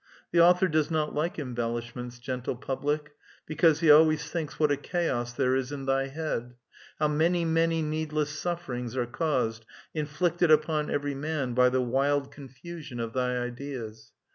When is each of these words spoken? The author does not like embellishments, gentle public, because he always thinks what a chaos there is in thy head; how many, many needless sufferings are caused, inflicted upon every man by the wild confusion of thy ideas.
The 0.31 0.41
author 0.41 0.67
does 0.67 0.89
not 0.89 1.13
like 1.13 1.37
embellishments, 1.37 2.17
gentle 2.17 2.55
public, 2.55 3.11
because 3.45 3.81
he 3.81 3.91
always 3.91 4.25
thinks 4.25 4.59
what 4.59 4.71
a 4.71 4.75
chaos 4.75 5.31
there 5.33 5.55
is 5.55 5.71
in 5.71 5.85
thy 5.85 6.07
head; 6.07 6.55
how 6.99 7.07
many, 7.07 7.45
many 7.45 7.83
needless 7.83 8.31
sufferings 8.31 8.95
are 8.97 9.05
caused, 9.05 9.63
inflicted 9.93 10.49
upon 10.49 10.89
every 10.89 11.13
man 11.13 11.53
by 11.53 11.69
the 11.69 11.81
wild 11.81 12.31
confusion 12.31 12.99
of 12.99 13.13
thy 13.13 13.37
ideas. 13.37 14.11